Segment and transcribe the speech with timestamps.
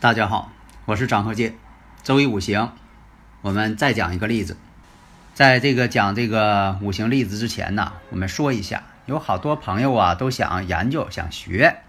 [0.00, 0.50] 大家好，
[0.86, 1.56] 我是张鹤剑。
[2.02, 2.72] 周一五行，
[3.42, 4.56] 我们再讲一个例子。
[5.34, 11.82] 在这个讲这个五行例子之前呢，我们说一下，有好多朋友啊都想研究、想学。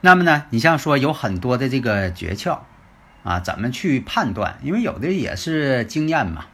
[0.00, 2.60] 那么呢，你像说有很多的这个诀窍
[3.24, 4.58] 啊，怎么去判断？
[4.62, 6.44] 因为有的也是经验嘛，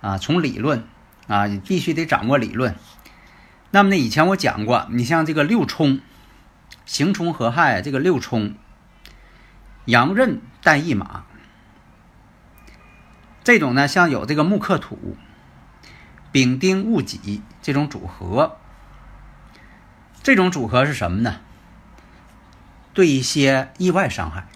[0.00, 0.82] 啊，从理论
[1.28, 2.74] 啊，你必须得掌握理论。
[3.70, 6.00] 那么呢，以前我讲过，你像这个六冲，
[6.84, 8.56] 刑冲合害，这个六冲。
[9.88, 11.24] 羊刃带一马，
[13.42, 15.16] 这种呢，像有这个木克土、
[16.30, 18.58] 丙丁戊己这种组合，
[20.22, 21.40] 这种组合是什么呢？
[22.92, 24.48] 对一些意外伤害，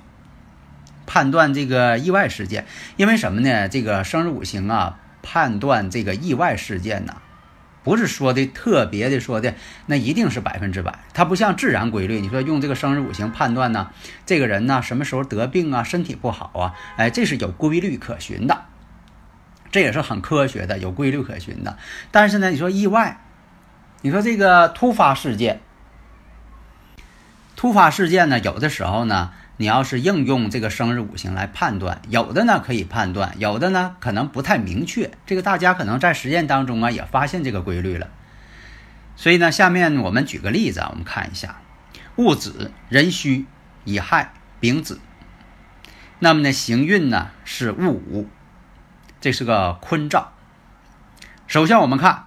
[1.06, 2.66] 判断这个意外事件，
[2.98, 3.70] 因为什么呢？
[3.70, 7.21] 这个生日五行啊，判断这个意外事件呢。
[7.84, 9.54] 不是说的特别的说的，
[9.86, 11.00] 那一定是百分之百。
[11.12, 13.90] 它不像自然规律，你说用这个生日五行判断呢，
[14.24, 18.64] 这个人呢什么时候得病啊，身体不好啊，哎，这是有规律可循的，
[19.70, 21.76] 这也是很科学的，有规律可循的。
[22.10, 23.20] 但是呢，你说意外，
[24.02, 25.60] 你说这个突发事件，
[27.56, 29.32] 突发事件呢，有的时候呢。
[29.62, 35.12] 你要是应用这个生日五行来判断，有的呢可以判断，有的呢可能不太明确。
[35.24, 38.10] 这个大家可能在实践当中啊也发现这个规律了。
[39.14, 41.60] 所以呢，下面我们举个例子啊，我们看一下
[42.16, 43.46] 戊子、壬戌、
[43.84, 44.98] 乙亥、丙子。
[46.18, 48.28] 那么呢，行运呢是戊午，
[49.20, 50.32] 这是个坤兆。
[51.46, 52.24] 首先我们看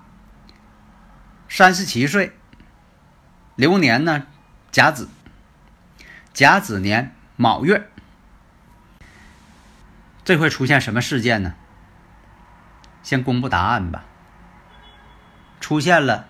[1.50, 2.32] 三十七岁，
[3.58, 4.26] 流年呢
[4.72, 5.09] 甲子。
[6.34, 7.90] 甲子年卯月，
[10.23, 11.53] 这会出现什么事件呢？
[13.03, 14.06] 先公布答案吧。
[15.59, 16.28] 出现了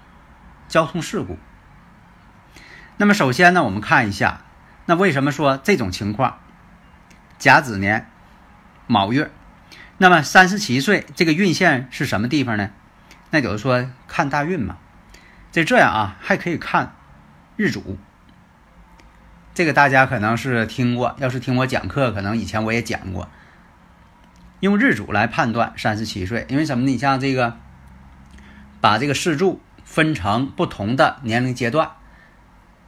[0.68, 1.38] 交通事故。
[2.98, 4.42] 那么首先呢，我们看一下，
[4.86, 6.40] 那为什么说这种情况？
[7.38, 8.10] 甲子年
[8.88, 9.30] 卯月，
[9.98, 12.72] 那么三十七岁这个运线是什么地方呢？
[13.30, 14.78] 那就是说看大运嘛，
[15.52, 16.96] 这这样啊，还可以看
[17.58, 18.00] 日主。
[19.56, 23.30] 这个大家可能是听过，要是听我讲课，可能以前我也讲过，
[24.60, 26.92] 用日主来判断三十七岁，因为什么呢？
[26.92, 27.56] 你像这个，
[28.82, 31.92] 把这个四柱分成不同的年龄阶段，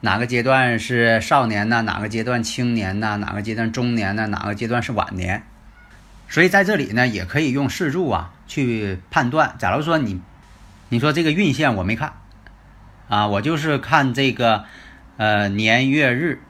[0.01, 1.83] 哪个阶段是少年呢？
[1.83, 3.15] 哪个阶段青年呢？
[3.15, 4.27] 哪个阶段中年呢？
[4.27, 5.43] 哪个阶段是晚年？
[6.27, 9.55] 所以在这里呢，也可以用四柱啊去判断。
[9.57, 10.19] 假如说你，
[10.89, 12.11] 你说这个运线我没看，
[13.07, 14.65] 啊，我就是看这个
[15.15, 16.41] 呃年月日。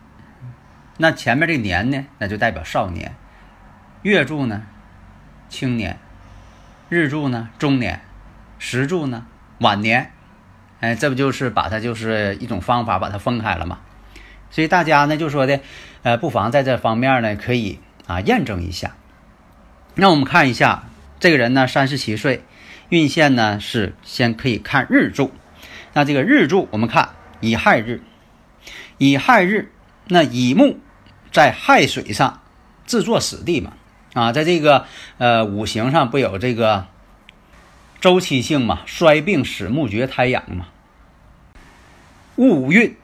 [0.97, 3.11] 那前面这年呢，那就代表少年；
[4.01, 4.63] 月柱呢，
[5.47, 5.95] 青年；
[6.89, 7.99] 日柱呢，中年；
[8.57, 9.25] 时柱呢，
[9.59, 10.11] 晚年。
[10.79, 13.79] 哎，这不就是把它就是一种方法把它分开了吗？
[14.49, 15.59] 所以大家呢就说的，
[16.03, 18.95] 呃，不妨在这方面呢可以啊验证一下。
[19.95, 20.83] 那我们看一下
[21.19, 22.43] 这个人呢，三十七岁，
[22.89, 25.31] 运线呢是先可以看日柱。
[25.93, 27.09] 那这个日柱我们看
[27.39, 28.01] 乙亥日，
[28.97, 29.71] 乙亥日，
[30.07, 30.79] 那乙木。
[31.31, 32.41] 在亥水上
[32.85, 33.73] 自作死地嘛，
[34.13, 34.85] 啊，在这个
[35.17, 36.87] 呃五行上不有这个
[37.99, 40.67] 周期性嘛，衰病使木绝胎养嘛。
[42.35, 42.95] 戊午运，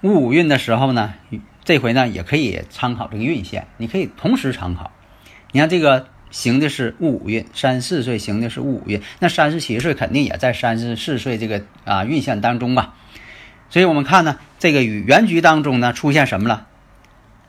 [0.00, 1.14] 戊午运的时候呢，
[1.64, 4.90] 这回呢也可以参考这个运线，你可以同时参考。
[5.52, 12.94] 你看这个行的是戊午运，三十四岁行的是戊午运，那三十七岁肯定也在三十四岁这个啊运线当中吧。
[13.68, 16.66] 所以我们看呢，这个与原局当中呢出现什么了？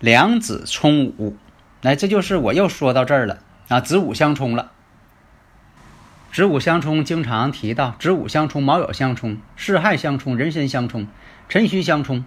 [0.01, 1.37] 两子冲午，
[1.83, 3.37] 来，这就是我又说到这儿了
[3.67, 4.71] 啊，子午相冲了。
[6.33, 11.07] 子午相冲，经常提到子午相冲、卯酉相冲、巳亥相冲、壬申相冲、
[11.47, 12.25] 辰戌相冲、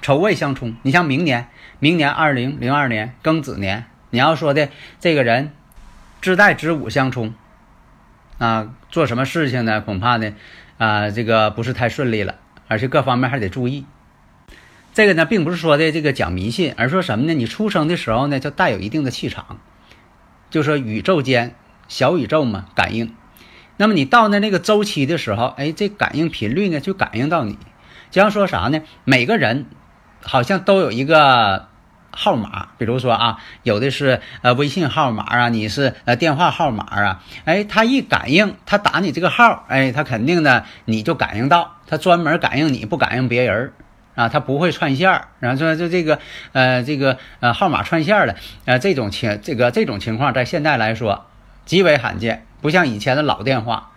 [0.00, 0.74] 丑未相冲。
[0.80, 1.48] 你像明年，
[1.78, 5.52] 明年二零零二年庚子年，你要说的这个人
[6.22, 7.34] 自带子午相冲
[8.38, 9.82] 啊，做什么事情呢？
[9.82, 10.32] 恐怕呢
[10.78, 13.84] 啊，这个不是太顺利了，而且各方面还得注意。
[15.00, 17.32] 这个呢，并不是说的这个讲迷信，而说什么呢？
[17.32, 19.58] 你出生的时候呢，就带有一定的气场，
[20.50, 21.54] 就说宇宙间
[21.88, 23.14] 小宇宙嘛，感应。
[23.78, 27.56] 那么你到那那个周期的时候，哎，这感应频率呢就感应到你。
[28.10, 28.82] 就像说啥呢？
[29.04, 29.64] 每个人
[30.22, 31.68] 好像都有一个
[32.10, 43.72] 号码，比如说啊，有的是呃微信号码啊，你是呃电话号码啊，哎，他一感应，他打你这个号，哎，他肯定呢你就感应到，他专门感应你不感应别人
[44.14, 45.28] 啊，他不会串线儿。
[45.38, 46.18] 然后说就这个
[46.52, 51.26] 呃这个呃号码串线的呃这种情这个这种情况在现在来说
[51.64, 52.46] 极为罕见。
[52.60, 53.92] 不像以前的老电话，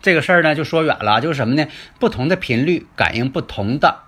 [0.00, 1.66] 这个事儿呢就说远了，就是什么呢？
[1.98, 4.02] 不同的频率感应不同的，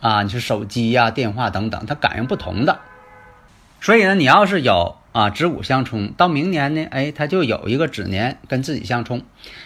[0.00, 2.78] 啊，你是手机呀、电话等等，它感应不同的。
[3.80, 9.22] 所以呢，你要是有啊子午相冲，到明年呢，哎，它就有一个子年跟自己相冲。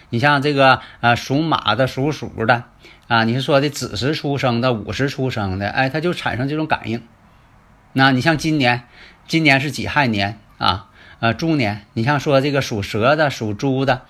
[0.09, 2.65] 你像这个呃属马的、属鼠的
[3.09, 7.03] 啊，你是说的子时出生的、午时出生的，哎，它就产生这种感应。
[7.93, 8.85] 那你像今年，
[9.27, 10.91] 今年是己亥年啊。
[11.19, 14.03] 呃，猪年，你像说这个属蛇的、属猪的，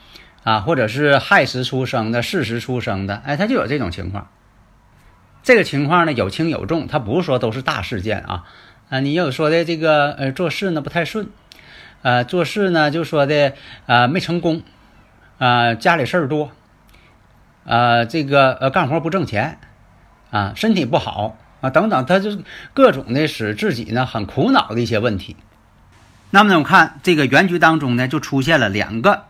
[0.43, 4.28] 啊，或者是亥时出生的、巳时出生的，哎，他就有这种情况。
[5.44, 8.44] 这个情况呢，有轻有重，他不是说都是大事件啊。
[8.88, 11.28] 啊，你有说的这个呃做事呢不太顺，
[12.02, 13.52] 呃做事呢就说的
[13.87, 14.62] 呃没成功，
[15.38, 16.50] 啊家里事儿多，
[17.66, 19.58] 啊这个呃干活不挣钱，
[20.30, 22.38] 啊身体不好啊等等，他就
[22.72, 25.36] 各种的使自己呢很苦恼的一些问题。
[26.30, 29.24] 那么呢，我看这个原局当中呢，就出现了两个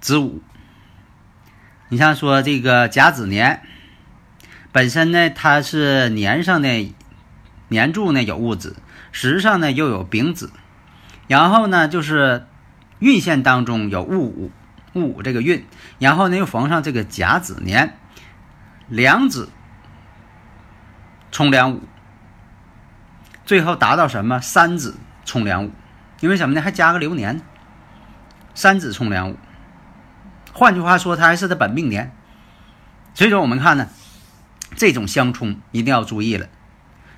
[0.00, 0.42] 子午。
[1.88, 3.62] 你像说这个甲子年，
[4.72, 6.92] 本身呢它是年上的
[7.68, 8.76] 年柱呢有戊子，
[9.12, 10.50] 时上呢又有丙子，
[11.28, 12.46] 然后呢就是
[12.98, 14.50] 运线当中有戊午，
[14.96, 15.64] 戊午这个运，
[15.98, 17.96] 然后呢又逢上这个甲子年，
[18.88, 19.50] 两子
[21.30, 21.82] 冲两午，
[23.44, 24.96] 最后达到什么三子。
[25.28, 25.72] 冲两五，
[26.20, 26.62] 因为什么呢？
[26.62, 27.42] 还加个流年，
[28.54, 29.36] 三子冲两五。
[30.52, 32.12] 换句话说，它还是它本命年。
[33.12, 33.88] 所以说，我们看呢，
[34.76, 36.46] 这种相冲一定要注意了。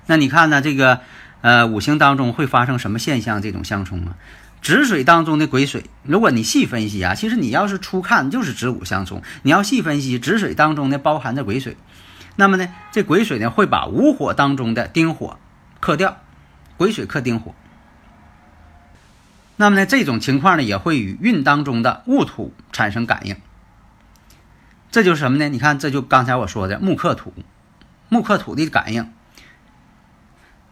[0.07, 1.01] 那你看呢，这个
[1.41, 3.39] 呃五行当中会发生什么现象？
[3.43, 4.17] 这种相冲啊，
[4.61, 9.21] 子水当中的癸水，如果你细分析啊，其实你要是初看就是子午相冲。
[9.43, 11.77] 你要细分析，子水当中呢包含着癸水，
[12.35, 15.39] 那么呢，这癸水呢会把午火当中的丁火
[15.79, 16.17] 克掉，
[16.77, 17.55] 癸水克丁火。
[19.55, 23.35] 那么呢，这种情况呢，也会与运当中的戊土产生感应。
[24.91, 25.49] 这就是什么呢？
[25.49, 27.33] 你看，这就刚才我说的木克土，
[28.07, 29.11] 木克土的感应。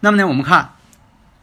[0.00, 0.72] 那么呢，我们看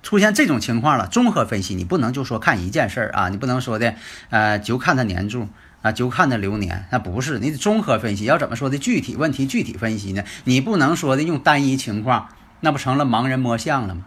[0.06, 3.96] 出现这种情况了，综合分析，你不能就说看一件事儿啊，你不能说的
[4.30, 5.50] 呃，就看它年柱
[5.82, 8.26] 啊，就看它流年，那不是，你得综合分析。
[8.26, 10.24] 要怎么说的具体问题具体分析呢？
[10.44, 12.30] 你不能说的用单一情况，
[12.60, 14.06] 那不成了盲人摸象了吗？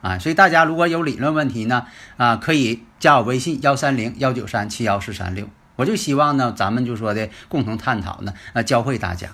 [0.00, 1.84] 啊，所以大家如果有理论问题呢，
[2.16, 9.28] 啊，可以加我微信幺三零幺九三七幺四三六，我就希望呢，咱们就说的共同探讨呢，啊，教会大家，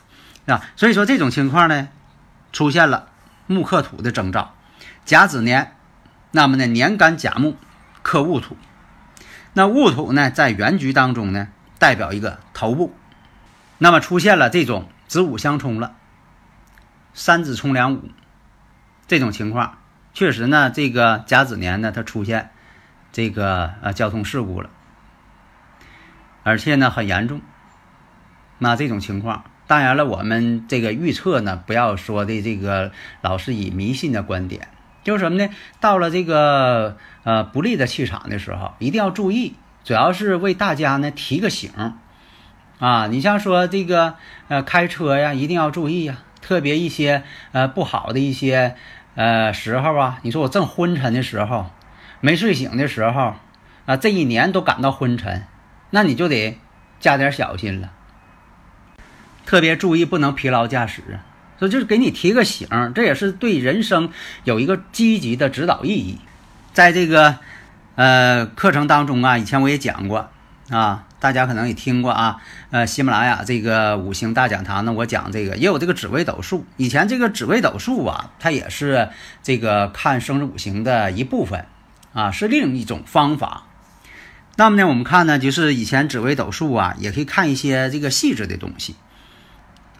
[0.46, 1.86] 啊，所以说这种情况呢，
[2.52, 3.10] 出现了
[3.46, 4.54] 木克土的征兆，
[5.04, 5.76] 甲子年，
[6.30, 7.56] 那么呢，年干甲木
[8.02, 8.56] 克戊土，
[9.52, 11.48] 那戊土呢，在原局当中呢，
[11.78, 12.94] 代表一个头部，
[13.78, 15.96] 那么出现了这种子午相冲了，
[17.14, 18.10] 三子冲两午，
[19.08, 19.78] 这种情况。
[20.12, 22.50] 确实呢，这个甲子年呢，它出现
[23.12, 24.70] 这个呃交通事故了，
[26.42, 27.40] 而且呢很严重。
[28.58, 34.68] 那这种情况，当然了，我们这个预测呢，不要说的这个老是以迷信的观点，
[35.04, 35.49] 就是什么呢？
[35.80, 39.54] 到了这个呃不利的气场的时候，一定要注意，
[39.85, 41.71] 主要是为大家呢提个醒
[42.78, 43.07] 啊。
[43.09, 44.14] 你像说这个
[44.49, 48.76] 呃开车呀，一定要注意呀，特别一些呃不好的一些。
[49.16, 51.66] 呃，时候啊，你说我正昏沉的时候，
[52.21, 53.35] 没睡醒的时候，
[53.85, 55.45] 啊，这一年都感到昏沉，
[55.90, 56.57] 那你就得
[57.00, 57.90] 加点小心了，
[59.45, 61.19] 特别注意不能疲劳驾驶。
[61.61, 64.11] 所以就是给你提个醒，这也是对人生
[64.43, 66.19] 有一个积极的指导意义。
[66.73, 67.37] 在这个
[67.95, 70.31] 呃课程当中啊，以前我也讲过
[70.71, 71.07] 啊。
[71.21, 72.38] 大家可能也听过啊，
[72.71, 76.64] 呃，喜马拉雅这个五行大讲堂呢，我讲这个也有这个紫微斗数。
[76.79, 79.11] 以前这个紫微斗数啊，它也是
[79.43, 81.67] 这个看生日五行的一部分
[82.14, 83.64] 啊，是另一种方法。
[84.57, 88.95] 那么呢，我们看呢，就是以前紫微斗数啊，也可以看一些这个细致的东西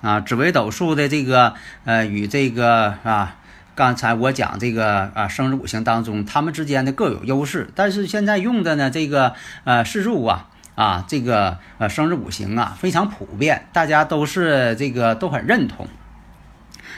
[0.00, 0.21] 啊。
[0.21, 1.54] 紫微斗数的这个
[1.85, 3.37] 呃，与这个啊，
[3.75, 7.71] 刚才我讲这个啊，生日五行当中，他们之间的各有优势。
[7.75, 10.47] 但是现在用的呢，这个呃，四柱啊。
[10.76, 15.87] 啊，这个呃生日五行啊非常普遍，大家都是这个都很认同。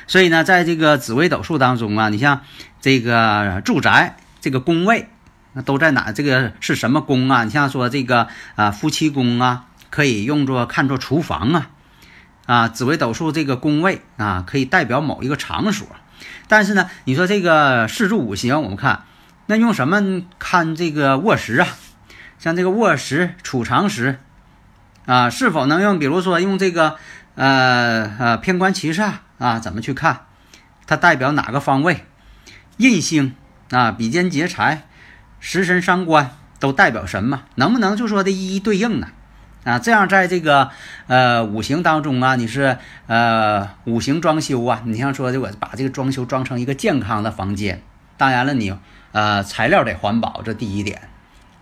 [0.07, 2.43] 所以呢，在这个紫微斗数当中啊，你像
[2.81, 5.09] 这个住宅这个宫位
[5.53, 6.13] 那都在哪？
[6.13, 7.43] 这个是什么宫啊？
[7.43, 11.71] 你像说这个啊，夫妻宫啊，可以用作看作厨房啊，
[12.53, 15.87] 啊，紫微斗数这个宫位啊，可以代表某一个场所。
[16.49, 19.05] 但是呢，你说这个四柱五行，我们看
[19.47, 21.69] 那用什么看这个卧室啊？
[22.39, 24.21] 像这个卧室、储藏室
[25.07, 25.99] 啊，是否能用？
[25.99, 26.97] 比如说用这个
[27.37, 30.27] 呃呃偏官七煞啊，怎么去看？
[30.87, 32.05] 它代表哪个方位？
[32.77, 33.35] 印星
[33.71, 34.83] 啊，比肩劫财，
[35.41, 37.45] 食神伤官都代表什么？
[37.55, 39.09] 能不能就说的一一对应呢？
[39.65, 40.71] 啊，这样在这个
[41.07, 47.81] 呃五行当中啊，你是呃五行装修啊，你像说的我把这个装修装成一个健康的房间，
[48.17, 48.75] 当然了，你
[49.13, 51.03] 呃材料得环保，这第一点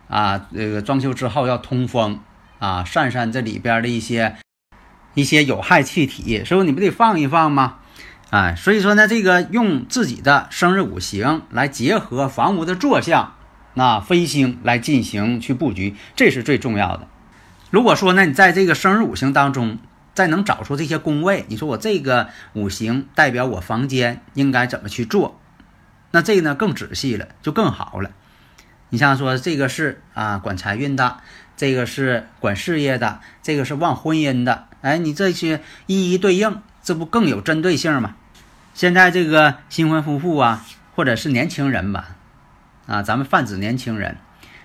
[0.08, 2.20] 啊，这个装修之后要通风
[2.58, 4.36] 啊，散散这里边的一些
[5.12, 7.80] 一些有害气体，所以你不得放一放吗？
[8.30, 13.34] 哎，所以说呢，这个用自己的生日五行来结合房屋的坐向，
[13.74, 17.06] 那飞星来进行去布局，这是最重要的。
[17.70, 19.78] 如果说呢，你在这个生日五行当中
[20.12, 25.40] 再能找出这些宫位，你说我这个五行代表我房间应该怎么去做，
[26.10, 28.10] 那这个呢更仔细了，就更好了。
[28.88, 31.18] 你像说这个是啊管财运的，
[31.56, 38.16] 这个是管事业的，这个是旺婚姻的，哎，你这些一一对应，这不更有针对性吗？
[38.74, 42.16] 现在这个新婚夫妇啊，或者是年轻人吧，
[42.86, 44.16] 啊，咱们泛指年轻人，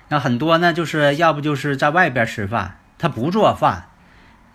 [0.10, 3.90] 那很多呢，就是要不就是在外边吃饭，他不做饭，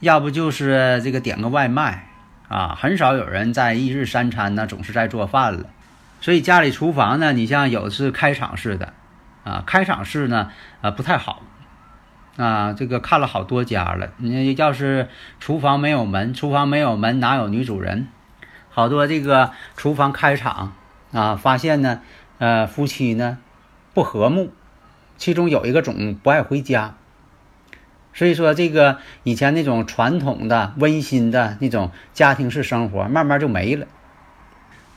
[0.01, 2.09] 要不就是这个点个外卖，
[2.49, 5.67] 啊，很少有人在一日三餐呢，总是在做饭了。
[6.21, 8.93] 所以家里厨房呢，你像有是开敞式的，
[9.45, 10.51] 啊，开敞式呢，
[10.83, 11.43] 啊不太好，
[12.37, 18.09] 啊，这个看了好多家了，你要是厨房没有门，厨房没有门，哪有女主人？
[18.69, 20.75] 好多这个厨房开场
[21.13, 22.01] 啊，发现呢，
[22.39, 23.39] 呃，夫妻呢
[23.95, 24.53] 不和睦，
[25.17, 26.95] 其中有一个总不爱回家，
[28.13, 33.87] 所以说这个以前那种传统的温馨的那种家庭式生活，慢慢就没了。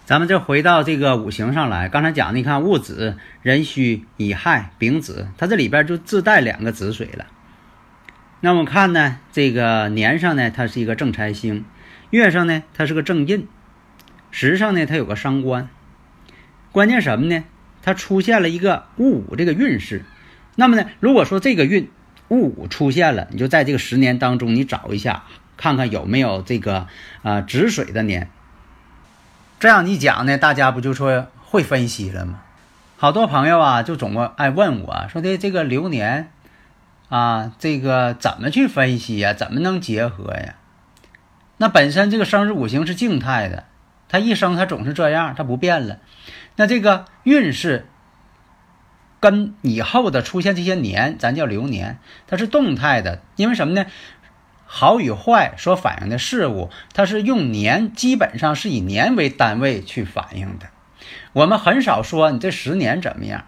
[0.06, 7.28] 咱们就回到这个五行上来，刚才讲的，你看戊子、壬戌、乙亥、丙子，它这里边就自带两个子水了。
[8.42, 11.64] 那么看呢，这个年上呢，它是一个正财星，
[12.10, 13.48] 月上呢，它是个正印。
[14.32, 15.70] 时上呢，它有个伤官，
[16.74, 17.46] 关键什么呢？
[17.82, 20.04] 它出现了一个戊午这个运势。
[20.56, 21.90] 那么呢，如果说这个运
[22.34, 25.24] 戊午出现了，你就在这个十年当中，你找一下，
[25.56, 26.88] 看看有没有这个
[27.22, 28.30] 啊止水的年。
[29.60, 32.42] 这样一讲呢，大家不就说会分析了吗？
[32.98, 36.32] 好多朋友啊，就总爱问我说的这个流年
[37.10, 39.34] 啊，这个怎么去分析呀？
[39.34, 40.56] 怎么能结合呀？
[41.58, 43.66] 那本身这个生日五行是静态的。
[44.10, 46.00] 他一生他总是这样，他不变了。
[46.56, 47.88] 那这个运势
[49.24, 53.22] 跟以后的出现这些年，咱叫流年，它是动态的。
[53.38, 53.86] 因为什么呢？
[54.66, 60.68] 好与坏所反映的事物，它是用年，基本上是以年为单位去反映的。
[61.32, 63.46] 我们很少说你这十年怎么样。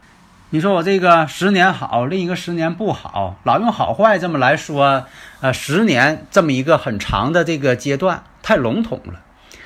[0.51, 5.08] 你说我这个十年好，另一个十年不好，老用好坏这么来说，
[5.41, 9.20] 呃，十年这么一个很长的这个阶段，太笼统了。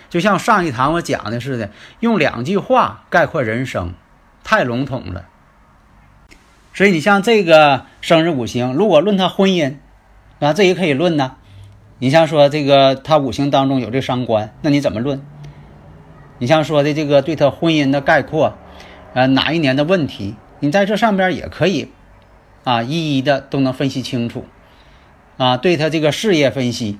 [0.10, 3.94] 就像上一堂我讲的似的，用两句话概括人生，
[4.44, 5.26] 太笼统了。
[6.80, 9.76] 所以你像这个生日五行，如果论他婚姻，
[10.40, 11.36] 啊，这也可以论呢。
[11.98, 15.22] 你像说这个他五行当中有这伤官，那你怎么论？
[16.38, 18.58] 你像说的这个对他婚姻的概括，
[19.14, 21.92] 呃，哪一年的问题，你在这上边也可以，
[22.64, 24.46] 啊，一一的都能分析清楚，
[25.36, 26.98] 啊，对他这个事业分析。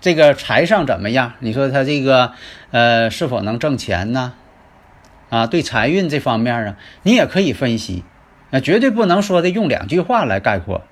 [0.00, 1.32] 这个财上怎么样？
[1.40, 2.30] 你说他这个，
[2.70, 4.34] 呃，是否能挣钱呢？
[5.28, 8.04] 啊，对财运这方面啊，你也可以分析，
[8.50, 10.82] 啊，绝对不能说的用两句话来概括。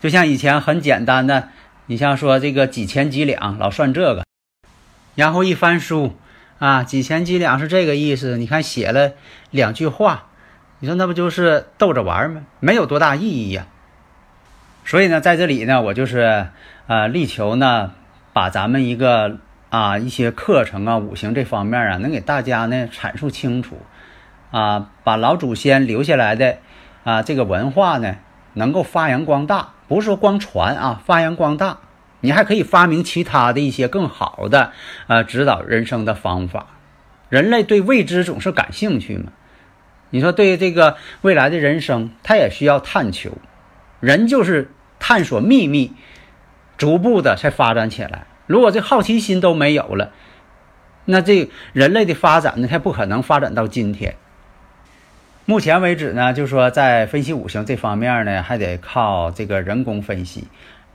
[0.00, 1.48] 就像以前很简单的，
[1.86, 4.24] 你像说这个几钱几两，老算这个，
[5.14, 6.16] 然后一翻书，
[6.58, 9.12] 啊，几钱几两是这个意思，你看写了
[9.50, 10.26] 两句话，
[10.80, 12.42] 你说那不就是逗着玩吗？
[12.60, 13.66] 没有多大意义呀。
[14.84, 16.48] 所以呢，在这里呢，我就是。
[16.86, 17.92] 啊，力求呢，
[18.34, 19.38] 把咱们一个
[19.74, 23.76] 啊一些课程啊，五行这方面啊，能给大家呢阐述清楚，
[24.52, 26.58] 啊，把老祖先留下来的
[27.02, 28.18] 啊这个文化呢，
[28.52, 31.78] 能够发扬光大，不是说光传啊，发扬光大，
[32.20, 34.70] 你还可以发明其他的一些更好的
[35.08, 36.66] 呃指导人生的方法。
[37.28, 39.32] 人类对未知总是感兴趣嘛，
[40.10, 43.32] 你说对这个未来的人生，他也需要探求，
[43.98, 45.92] 人就是探索秘密。
[46.76, 48.26] 逐步的才发展起来。
[48.46, 50.12] 如果这好奇心都没有了，
[51.04, 54.16] 那这人类的发展呢，它不可能发展到今天。
[55.46, 60.48] 目前为止呢，就说在分析五行这方面呢，还得靠这个人工分析，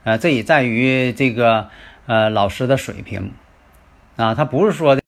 [0.04, 1.68] 呃，这也在于这个
[2.06, 3.32] 呃老师的水平
[4.16, 5.02] 啊，他不是说的，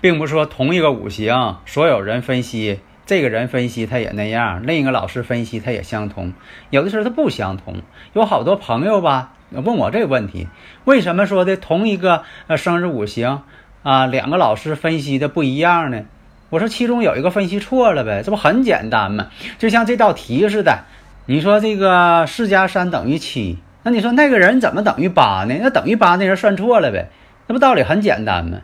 [0.00, 2.80] 并不是说同一个五行，所有人分析。
[3.06, 6.32] 这个人分析他也那样，另一个老师分析他也相同，
[6.68, 7.82] 有的时候他不相同。
[8.12, 10.48] 有好多朋友吧问我这个问题，
[10.84, 13.42] 为什么说的同一个呃生日五行
[13.82, 16.02] 啊，两个老师分析的不一样呢？
[16.50, 19.28] 我说其中有一个分析错了呗，这不很简单吗？
[19.58, 20.84] 就像这道题似的，
[21.26, 25.54] 你说这个四加三等于七，那你说那个人怎么等于八呢？
[25.60, 27.10] 那等于八那人算错了呗，
[27.46, 28.58] 那不道理很简单吗？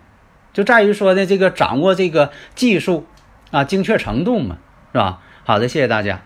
[0.52, 3.06] 就在于说的这个掌握这个技术。
[3.52, 4.58] 啊，精确程度嘛，
[4.92, 5.20] 是吧？
[5.44, 6.25] 好的，谢谢大家。